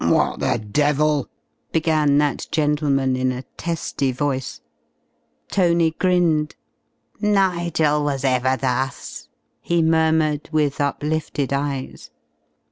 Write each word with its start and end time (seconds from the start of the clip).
"What 0.03 0.39
the 0.39 0.57
devil?" 0.57 1.29
began 1.73 2.17
that 2.17 2.47
gentleman, 2.51 3.15
in 3.15 3.31
a 3.31 3.43
testy 3.55 4.11
voice. 4.11 4.59
Tony 5.51 5.91
grinned. 5.91 6.55
"Nigel 7.19 8.03
was 8.03 8.23
ever 8.23 8.57
thus!" 8.57 9.27
he 9.61 9.83
murmured, 9.83 10.49
with 10.51 10.81
uplifted 10.81 11.53
eyes. 11.53 12.09